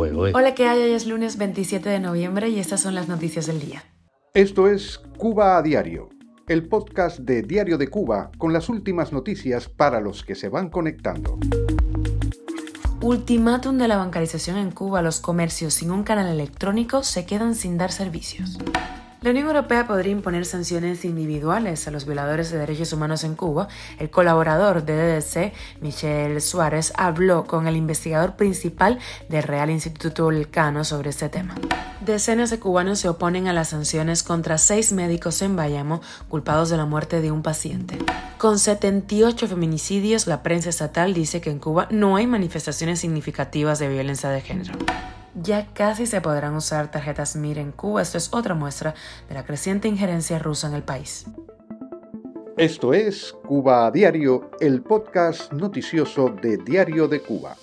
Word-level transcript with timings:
Hola, 0.00 0.54
¿qué 0.54 0.66
hay? 0.66 0.80
Hoy 0.80 0.92
es 0.92 1.06
lunes 1.06 1.36
27 1.36 1.86
de 1.90 2.00
noviembre 2.00 2.48
y 2.48 2.58
estas 2.58 2.80
son 2.80 2.94
las 2.94 3.08
noticias 3.08 3.46
del 3.46 3.60
día. 3.60 3.84
Esto 4.32 4.66
es 4.66 4.98
Cuba 5.18 5.58
a 5.58 5.62
Diario, 5.62 6.08
el 6.48 6.68
podcast 6.68 7.18
de 7.18 7.42
Diario 7.42 7.76
de 7.76 7.88
Cuba 7.88 8.30
con 8.38 8.54
las 8.54 8.70
últimas 8.70 9.12
noticias 9.12 9.68
para 9.68 10.00
los 10.00 10.24
que 10.24 10.34
se 10.34 10.48
van 10.48 10.70
conectando. 10.70 11.38
Ultimátum 13.02 13.76
de 13.76 13.88
la 13.88 13.98
bancarización 13.98 14.56
en 14.56 14.70
Cuba. 14.70 15.02
Los 15.02 15.20
comercios 15.20 15.74
sin 15.74 15.90
un 15.90 16.02
canal 16.02 16.28
electrónico 16.28 17.02
se 17.02 17.26
quedan 17.26 17.54
sin 17.54 17.76
dar 17.76 17.92
servicios. 17.92 18.58
La 19.22 19.32
Unión 19.32 19.48
Europea 19.48 19.86
podría 19.86 20.12
imponer 20.12 20.46
sanciones 20.46 21.04
individuales 21.04 21.86
a 21.86 21.90
los 21.90 22.06
violadores 22.06 22.50
de 22.50 22.56
derechos 22.56 22.94
humanos 22.94 23.22
en 23.22 23.34
Cuba. 23.34 23.68
El 23.98 24.08
colaborador 24.08 24.82
de 24.82 24.96
DDC, 24.96 25.52
Michel 25.82 26.40
Suárez, 26.40 26.94
habló 26.96 27.44
con 27.44 27.66
el 27.66 27.76
investigador 27.76 28.36
principal 28.36 28.98
del 29.28 29.42
Real 29.42 29.68
Instituto 29.68 30.30
Elcano 30.30 30.84
sobre 30.84 31.10
este 31.10 31.28
tema. 31.28 31.54
Decenas 32.00 32.48
de 32.48 32.60
cubanos 32.60 33.00
se 33.00 33.10
oponen 33.10 33.46
a 33.46 33.52
las 33.52 33.68
sanciones 33.68 34.22
contra 34.22 34.56
seis 34.56 34.90
médicos 34.90 35.42
en 35.42 35.54
Bayamo 35.54 36.00
culpados 36.30 36.70
de 36.70 36.78
la 36.78 36.86
muerte 36.86 37.20
de 37.20 37.30
un 37.30 37.42
paciente. 37.42 37.98
Con 38.38 38.58
78 38.58 39.48
feminicidios, 39.48 40.28
la 40.28 40.42
prensa 40.42 40.70
estatal 40.70 41.12
dice 41.12 41.42
que 41.42 41.50
en 41.50 41.58
Cuba 41.58 41.88
no 41.90 42.16
hay 42.16 42.26
manifestaciones 42.26 43.00
significativas 43.00 43.78
de 43.80 43.88
violencia 43.88 44.30
de 44.30 44.40
género 44.40 44.72
ya 45.34 45.66
casi 45.72 46.06
se 46.06 46.20
podrán 46.20 46.54
usar 46.54 46.90
tarjetas 46.90 47.36
MIR 47.36 47.58
en 47.58 47.72
Cuba. 47.72 48.02
Esto 48.02 48.18
es 48.18 48.32
otra 48.32 48.54
muestra 48.54 48.94
de 49.28 49.34
la 49.34 49.44
creciente 49.44 49.88
injerencia 49.88 50.38
rusa 50.38 50.68
en 50.68 50.74
el 50.74 50.82
país. 50.82 51.26
Esto 52.56 52.92
es 52.92 53.34
Cuba 53.46 53.86
a 53.86 53.90
Diario, 53.90 54.50
el 54.60 54.82
podcast 54.82 55.52
noticioso 55.52 56.28
de 56.28 56.58
Diario 56.58 57.08
de 57.08 57.20
Cuba. 57.20 57.56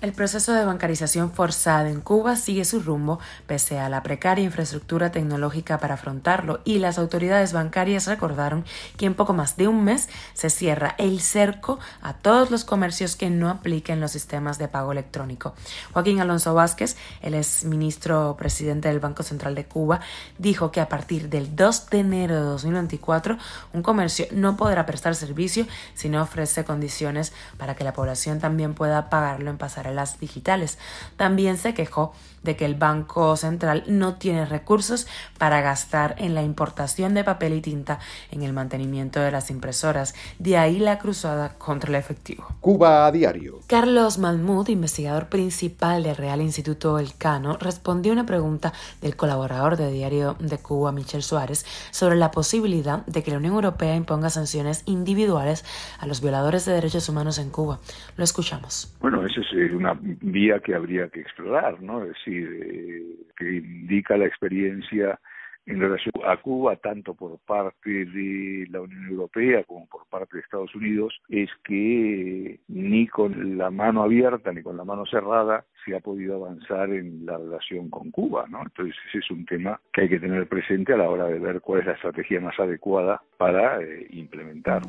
El 0.00 0.12
proceso 0.12 0.52
de 0.52 0.64
bancarización 0.64 1.32
forzada 1.32 1.90
en 1.90 2.00
Cuba 2.00 2.36
sigue 2.36 2.64
su 2.64 2.78
rumbo 2.78 3.18
pese 3.48 3.80
a 3.80 3.88
la 3.88 4.04
precaria 4.04 4.44
infraestructura 4.44 5.10
tecnológica 5.10 5.78
para 5.78 5.94
afrontarlo 5.94 6.60
y 6.64 6.78
las 6.78 6.98
autoridades 6.98 7.52
bancarias 7.52 8.06
recordaron 8.06 8.64
que 8.96 9.06
en 9.06 9.16
poco 9.16 9.32
más 9.32 9.56
de 9.56 9.66
un 9.66 9.82
mes 9.82 10.08
se 10.34 10.50
cierra 10.50 10.94
el 10.98 11.20
cerco 11.20 11.80
a 12.00 12.12
todos 12.12 12.52
los 12.52 12.64
comercios 12.64 13.16
que 13.16 13.28
no 13.28 13.50
apliquen 13.50 14.00
los 14.00 14.12
sistemas 14.12 14.56
de 14.58 14.68
pago 14.68 14.92
electrónico. 14.92 15.54
Joaquín 15.92 16.20
Alonso 16.20 16.54
Vázquez, 16.54 16.96
el 17.20 17.34
ex 17.34 17.64
ministro 17.64 18.36
presidente 18.38 18.86
del 18.86 19.00
Banco 19.00 19.24
Central 19.24 19.56
de 19.56 19.64
Cuba, 19.64 19.98
dijo 20.38 20.70
que 20.70 20.80
a 20.80 20.88
partir 20.88 21.28
del 21.28 21.56
2 21.56 21.90
de 21.90 21.98
enero 21.98 22.36
de 22.36 22.42
2024 22.42 23.36
un 23.72 23.82
comercio 23.82 24.26
no 24.30 24.56
podrá 24.56 24.86
prestar 24.86 25.16
servicio 25.16 25.66
si 25.94 26.08
no 26.08 26.22
ofrece 26.22 26.64
condiciones 26.64 27.32
para 27.56 27.74
que 27.74 27.82
la 27.82 27.92
población 27.92 28.38
también 28.38 28.74
pueda 28.74 29.10
pagarlo 29.10 29.50
en 29.50 29.58
pasar 29.58 29.87
las 29.90 30.20
digitales. 30.20 30.78
También 31.16 31.58
se 31.58 31.74
quejó 31.74 32.12
de 32.42 32.56
que 32.56 32.64
el 32.64 32.74
Banco 32.74 33.36
Central 33.36 33.84
no 33.86 34.14
tiene 34.14 34.46
recursos 34.46 35.06
para 35.38 35.60
gastar 35.60 36.14
en 36.18 36.34
la 36.34 36.42
importación 36.42 37.14
de 37.14 37.24
papel 37.24 37.54
y 37.54 37.60
tinta 37.60 37.98
en 38.30 38.42
el 38.42 38.52
mantenimiento 38.52 39.20
de 39.20 39.30
las 39.30 39.50
impresoras. 39.50 40.14
De 40.38 40.56
ahí 40.56 40.78
la 40.78 40.98
cruzada 40.98 41.54
contra 41.58 41.90
el 41.90 41.96
efectivo. 41.96 42.46
Cuba 42.60 43.06
a 43.06 43.12
diario. 43.12 43.60
Carlos 43.66 44.18
Malmud, 44.18 44.68
investigador 44.68 45.28
principal 45.28 46.02
del 46.02 46.16
Real 46.16 46.40
Instituto 46.40 46.98
Elcano, 46.98 47.56
respondió 47.56 48.12
a 48.12 48.14
una 48.14 48.26
pregunta 48.26 48.72
del 49.00 49.16
colaborador 49.16 49.76
de 49.76 49.90
Diario 49.90 50.36
de 50.38 50.58
Cuba, 50.58 50.92
Michel 50.92 51.22
Suárez, 51.22 51.66
sobre 51.90 52.16
la 52.16 52.30
posibilidad 52.30 53.04
de 53.06 53.22
que 53.22 53.30
la 53.30 53.38
Unión 53.38 53.54
Europea 53.54 53.94
imponga 53.94 54.30
sanciones 54.30 54.82
individuales 54.86 55.64
a 55.98 56.06
los 56.06 56.20
violadores 56.20 56.64
de 56.64 56.72
derechos 56.72 57.08
humanos 57.08 57.38
en 57.38 57.50
Cuba. 57.50 57.78
Lo 58.16 58.24
escuchamos. 58.24 58.92
Bueno, 59.00 59.24
esa 59.26 59.40
es 59.40 59.72
una 59.78 59.98
vía 60.00 60.60
que 60.60 60.74
habría 60.74 61.08
que 61.08 61.20
explorar, 61.20 61.80
¿no? 61.80 62.02
Es 62.02 62.08
decir, 62.08 62.48
eh, 62.62 63.16
que 63.36 63.56
indica 63.56 64.16
la 64.16 64.26
experiencia 64.26 65.18
en 65.66 65.80
relación 65.80 66.14
a 66.26 66.36
Cuba, 66.38 66.76
tanto 66.76 67.14
por 67.14 67.38
parte 67.40 68.06
de 68.06 68.66
la 68.70 68.80
Unión 68.80 69.06
Europea 69.06 69.64
como 69.64 69.86
por 69.86 70.06
parte 70.08 70.36
de 70.36 70.42
Estados 70.42 70.74
Unidos, 70.74 71.20
es 71.28 71.50
que 71.62 72.58
ni 72.68 73.06
con 73.06 73.58
la 73.58 73.70
mano 73.70 74.02
abierta 74.02 74.50
ni 74.52 74.62
con 74.62 74.78
la 74.78 74.84
mano 74.84 75.04
cerrada 75.06 75.64
se 75.88 75.96
ha 75.96 76.00
podido 76.00 76.36
avanzar 76.36 76.90
en 76.90 77.24
la 77.24 77.38
relación 77.38 77.88
con 77.88 78.10
Cuba, 78.10 78.46
¿no? 78.48 78.62
Entonces 78.62 78.94
ese 79.08 79.18
es 79.18 79.30
un 79.30 79.46
tema 79.46 79.80
que 79.92 80.02
hay 80.02 80.08
que 80.08 80.20
tener 80.20 80.46
presente 80.46 80.92
a 80.92 80.96
la 80.96 81.08
hora 81.08 81.24
de 81.26 81.38
ver 81.38 81.60
cuál 81.60 81.80
es 81.80 81.86
la 81.86 81.92
estrategia 81.92 82.40
más 82.40 82.58
adecuada 82.58 83.22
para 83.36 83.80
eh, 83.80 84.06
implementar. 84.10 84.82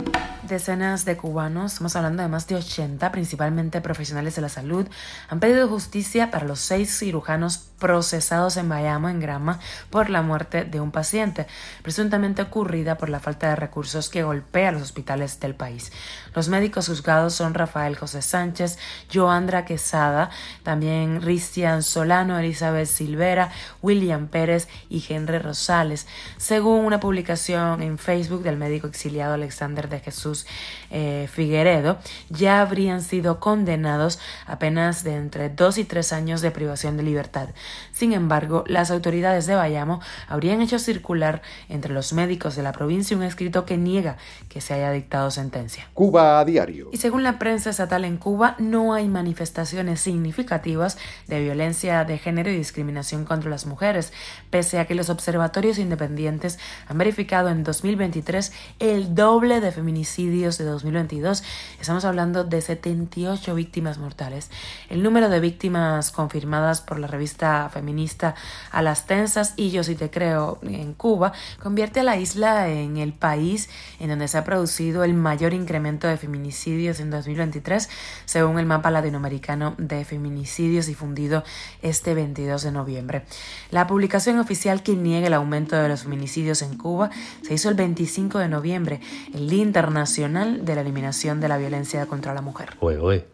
Decenas 0.47 1.05
de 1.05 1.15
cubanos, 1.15 1.73
estamos 1.73 1.95
hablando 1.95 2.23
de 2.23 2.29
más 2.29 2.47
de 2.47 2.55
80, 2.55 3.11
principalmente 3.11 3.81
profesionales 3.81 4.35
de 4.35 4.41
la 4.41 4.49
salud, 4.49 4.87
han 5.29 5.39
pedido 5.39 5.67
justicia 5.67 6.31
para 6.31 6.45
los 6.45 6.59
seis 6.59 6.97
cirujanos 6.97 7.69
procesados 7.79 8.57
en 8.57 8.67
Bayamo, 8.67 9.09
en 9.09 9.19
Grama, 9.19 9.59
por 9.89 10.09
la 10.09 10.21
muerte 10.21 10.65
de 10.65 10.81
un 10.81 10.91
paciente, 10.91 11.47
presuntamente 11.81 12.41
ocurrida 12.41 12.97
por 12.97 13.09
la 13.09 13.19
falta 13.19 13.49
de 13.49 13.55
recursos 13.55 14.09
que 14.09 14.23
golpea 14.23 14.71
los 14.71 14.81
hospitales 14.81 15.39
del 15.39 15.55
país. 15.55 15.91
Los 16.35 16.49
médicos 16.49 16.87
juzgados 16.87 17.33
son 17.33 17.53
Rafael 17.53 17.95
José 17.95 18.21
Sánchez, 18.21 18.77
Joandra 19.13 19.65
Quesada, 19.65 20.29
también 20.63 20.88
Cristian 21.21 21.83
Solano, 21.83 22.37
Elizabeth 22.39 22.87
Silvera, 22.87 23.51
William 23.81 24.27
Pérez 24.27 24.67
y 24.89 25.03
Henry 25.07 25.39
Rosales, 25.39 26.07
según 26.37 26.85
una 26.85 26.99
publicación 26.99 27.81
en 27.81 27.97
Facebook 27.97 28.43
del 28.43 28.57
médico 28.57 28.87
exiliado 28.87 29.33
Alexander 29.33 29.89
de 29.89 29.99
Jesús 29.99 30.45
eh, 30.89 31.27
Figueredo, 31.31 31.97
ya 32.29 32.61
habrían 32.61 33.01
sido 33.01 33.39
condenados 33.39 34.19
apenas 34.45 35.03
de 35.03 35.15
entre 35.15 35.49
dos 35.49 35.77
y 35.77 35.83
tres 35.83 36.13
años 36.13 36.41
de 36.41 36.51
privación 36.51 36.97
de 36.97 37.03
libertad. 37.03 37.49
Sin 37.91 38.13
embargo, 38.13 38.63
las 38.67 38.91
autoridades 38.91 39.45
de 39.45 39.55
Bayamo 39.55 40.01
habrían 40.27 40.61
hecho 40.61 40.79
circular 40.79 41.41
entre 41.67 41.93
los 41.93 42.13
médicos 42.13 42.55
de 42.55 42.63
la 42.63 42.71
provincia 42.71 43.17
un 43.17 43.23
escrito 43.23 43.65
que 43.65 43.77
niega 43.77 44.17
que 44.49 44.61
se 44.61 44.73
haya 44.73 44.91
dictado 44.91 45.31
sentencia. 45.31 45.89
Cuba 45.93 46.39
a 46.39 46.45
diario. 46.45 46.89
Y 46.91 46.97
según 46.97 47.23
la 47.23 47.39
prensa 47.39 47.69
estatal 47.69 48.05
en 48.05 48.17
Cuba, 48.17 48.55
no 48.59 48.93
hay 48.93 49.07
manifestaciones 49.07 50.01
significativas 50.01 50.68
de 50.69 51.41
violencia 51.41 52.05
de 52.05 52.19
género 52.19 52.51
y 52.51 52.57
discriminación 52.57 53.25
contra 53.25 53.49
las 53.49 53.65
mujeres, 53.65 54.13
pese 54.51 54.77
a 54.77 54.85
que 54.85 54.93
los 54.93 55.09
observatorios 55.09 55.79
independientes 55.79 56.59
han 56.87 56.97
verificado 56.99 57.49
en 57.49 57.63
2023 57.63 58.51
el 58.77 59.15
doble 59.15 59.61
de 59.61 59.71
feminicidios 59.71 60.59
de 60.59 60.65
2022. 60.65 61.43
Estamos 61.81 62.05
hablando 62.05 62.43
de 62.43 62.61
78 62.61 63.55
víctimas 63.55 63.97
mortales. 63.97 64.51
El 64.89 65.01
número 65.01 65.29
de 65.29 65.39
víctimas 65.39 66.11
confirmadas 66.11 66.81
por 66.81 66.99
la 66.99 67.07
revista 67.07 67.67
feminista 67.73 68.35
A 68.71 68.83
las 68.83 69.07
Tensas 69.07 69.53
y 69.55 69.71
Yo 69.71 69.83
sí 69.83 69.95
te 69.95 70.11
creo 70.11 70.59
en 70.61 70.93
Cuba 70.93 71.33
convierte 71.59 72.01
a 72.01 72.03
la 72.03 72.17
isla 72.17 72.69
en 72.69 72.97
el 72.97 73.13
país 73.13 73.69
en 73.99 74.09
donde 74.09 74.27
se 74.27 74.37
ha 74.37 74.43
producido 74.43 75.03
el 75.03 75.15
mayor 75.15 75.53
incremento 75.53 76.07
de 76.07 76.17
feminicidios 76.17 76.99
en 76.99 77.09
2023, 77.09 77.89
según 78.25 78.59
el 78.59 78.67
mapa 78.67 78.91
latinoamericano 78.91 79.73
de 79.79 80.05
feminicidios 80.05 80.58
difundido 80.67 81.43
este 81.81 82.13
22 82.13 82.63
de 82.63 82.71
noviembre. 82.71 83.25
La 83.71 83.87
publicación 83.87 84.39
oficial 84.39 84.83
que 84.83 84.95
niega 84.95 85.27
el 85.27 85.33
aumento 85.33 85.75
de 85.75 85.87
los 85.87 86.03
feminicidios 86.03 86.61
en 86.61 86.77
Cuba 86.77 87.09
se 87.43 87.53
hizo 87.53 87.69
el 87.69 87.75
25 87.75 88.39
de 88.39 88.49
noviembre, 88.49 88.99
el 89.33 89.49
Día 89.49 89.63
Internacional 89.63 90.65
de 90.65 90.75
la 90.75 90.81
Eliminación 90.81 91.39
de 91.39 91.47
la 91.47 91.57
Violencia 91.57 92.05
contra 92.07 92.33
la 92.33 92.41
Mujer. 92.41 92.75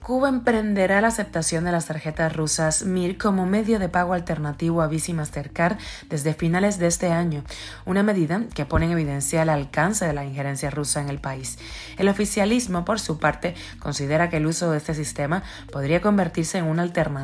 Cuba 0.04 0.30
emprenderá 0.30 1.02
la 1.02 1.08
aceptación 1.08 1.66
de 1.66 1.72
las 1.72 1.88
tarjetas 1.88 2.36
rusas 2.36 2.86
MIR 2.86 3.18
como 3.18 3.46
medio 3.46 3.80
de 3.80 3.90
pago 3.90 4.14
alternativo 4.14 4.82
a 4.82 4.88
Visa 4.88 5.12
y 5.12 5.14
Mastercard 5.16 5.78
desde 6.10 6.34
finales 6.34 6.78
de 6.78 6.88
este 6.88 7.12
año, 7.12 7.44
una 7.86 8.04
medida 8.04 8.44
que 8.54 8.66
pone 8.66 8.86
en 8.86 8.92
evidencia 8.92 9.42
el 9.42 9.50
alcance 9.50 10.06
de 10.06 10.14
la 10.14 10.26
injerencia 10.26 10.70
rusa 10.70 11.02
en 11.02 11.10
el 11.10 11.20
país. 11.20 11.58
El 11.98 12.08
oficialismo, 12.08 12.86
por 12.86 13.00
su 13.00 13.18
parte, 13.18 13.56
considera 13.80 14.30
que 14.30 14.38
el 14.38 14.46
uso 14.46 14.72
de 14.72 14.78
este 14.78 14.94
sistema 14.94 15.44
podría 15.72 16.02
convertirse 16.02 16.58
en 16.58 16.66
una 16.66 16.84
alternativa 16.84 17.15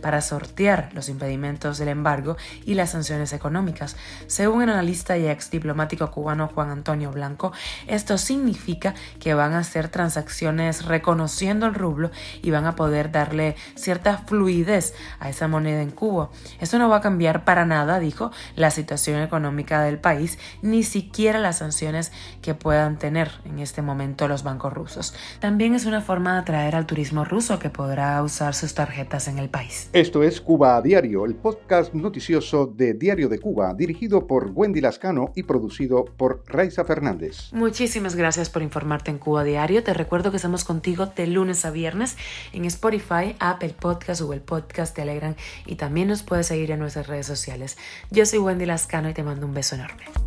para 0.00 0.20
sortear 0.20 0.90
los 0.92 1.08
impedimentos 1.08 1.78
del 1.78 1.88
embargo 1.88 2.36
y 2.64 2.74
las 2.74 2.90
sanciones 2.90 3.32
económicas. 3.32 3.96
Según 4.26 4.62
el 4.62 4.70
analista 4.70 5.16
y 5.16 5.26
ex 5.26 5.50
diplomático 5.50 6.10
cubano 6.10 6.48
Juan 6.48 6.70
Antonio 6.70 7.10
Blanco, 7.10 7.52
esto 7.86 8.18
significa 8.18 8.94
que 9.18 9.34
van 9.34 9.52
a 9.52 9.58
hacer 9.58 9.88
transacciones 9.88 10.84
reconociendo 10.84 11.66
el 11.66 11.74
rublo 11.74 12.10
y 12.42 12.50
van 12.50 12.66
a 12.66 12.76
poder 12.76 13.10
darle 13.12 13.56
cierta 13.74 14.18
fluidez 14.18 14.94
a 15.18 15.28
esa 15.28 15.48
moneda 15.48 15.82
en 15.82 15.90
Cuba. 15.90 16.30
Esto 16.60 16.78
no 16.78 16.88
va 16.88 16.96
a 16.96 17.00
cambiar 17.00 17.44
para 17.44 17.64
nada, 17.64 17.98
dijo, 17.98 18.30
la 18.56 18.70
situación 18.70 19.22
económica 19.22 19.82
del 19.82 19.98
país, 19.98 20.38
ni 20.62 20.82
siquiera 20.82 21.38
las 21.38 21.58
sanciones 21.58 22.12
que 22.42 22.54
puedan 22.54 22.98
tener 22.98 23.30
en 23.44 23.58
este 23.58 23.82
momento 23.82 24.28
los 24.28 24.42
bancos 24.42 24.72
rusos. 24.72 25.14
También 25.40 25.74
es 25.74 25.86
una 25.86 26.00
forma 26.00 26.34
de 26.34 26.40
atraer 26.40 26.76
al 26.76 26.86
turismo 26.86 27.24
ruso 27.24 27.58
que 27.58 27.70
podrá 27.70 28.22
usar 28.22 28.54
sus 28.54 28.74
tarjetas 28.74 29.19
en 29.28 29.38
el 29.38 29.48
país. 29.48 29.90
Esto 29.92 30.22
es 30.22 30.40
Cuba 30.40 30.76
a 30.76 30.82
Diario, 30.82 31.24
el 31.24 31.34
podcast 31.34 31.94
noticioso 31.94 32.66
de 32.66 32.94
Diario 32.94 33.28
de 33.28 33.38
Cuba, 33.38 33.74
dirigido 33.74 34.26
por 34.26 34.50
Wendy 34.54 34.80
Lascano 34.80 35.32
y 35.34 35.42
producido 35.42 36.04
por 36.04 36.42
Raiza 36.46 36.84
Fernández. 36.84 37.52
Muchísimas 37.52 38.16
gracias 38.16 38.50
por 38.50 38.62
informarte 38.62 39.10
en 39.10 39.18
Cuba 39.18 39.42
a 39.42 39.44
Diario. 39.44 39.82
Te 39.82 39.94
recuerdo 39.94 40.30
que 40.30 40.36
estamos 40.36 40.64
contigo 40.64 41.06
de 41.06 41.26
lunes 41.26 41.64
a 41.64 41.70
viernes 41.70 42.16
en 42.52 42.64
Spotify, 42.64 43.36
Apple 43.38 43.74
Podcast, 43.78 44.20
Google 44.20 44.40
Podcast, 44.40 44.94
Telegram 44.94 45.34
y 45.66 45.76
también 45.76 46.08
nos 46.08 46.22
puedes 46.22 46.46
seguir 46.46 46.70
en 46.70 46.80
nuestras 46.80 47.06
redes 47.06 47.26
sociales. 47.26 47.76
Yo 48.10 48.26
soy 48.26 48.38
Wendy 48.38 48.66
Lascano 48.66 49.10
y 49.10 49.14
te 49.14 49.22
mando 49.22 49.46
un 49.46 49.54
beso 49.54 49.74
enorme. 49.74 50.19